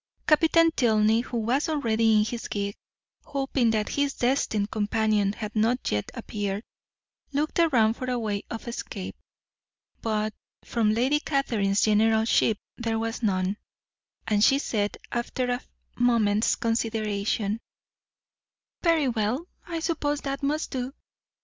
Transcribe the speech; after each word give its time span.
Captain 0.25 0.71
Tilney, 0.71 1.21
who 1.21 1.37
was 1.37 1.69
already 1.69 2.17
in 2.17 2.25
his 2.25 2.47
gig, 2.47 2.75
hoping 3.23 3.69
that 3.69 3.89
his 3.89 4.15
destined 4.15 4.71
companion 4.71 5.31
had 5.33 5.55
not 5.55 5.91
yet 5.91 6.09
appeared, 6.15 6.63
looked 7.33 7.59
round 7.71 7.95
for 7.95 8.09
a 8.09 8.17
way 8.17 8.41
of 8.49 8.67
escape: 8.67 9.15
but 10.01 10.33
from 10.65 10.91
Lady 10.91 11.19
Catherine's 11.19 11.81
generalship 11.81 12.57
there 12.77 12.97
was 12.97 13.21
none, 13.21 13.57
and 14.25 14.43
she 14.43 14.57
said, 14.57 14.97
after 15.11 15.51
a 15.51 15.61
moment's 15.99 16.55
consideration: 16.55 17.61
"Very 18.81 19.07
well, 19.07 19.47
I 19.67 19.81
suppose 19.81 20.21
that 20.21 20.41
must 20.41 20.71
do. 20.71 20.95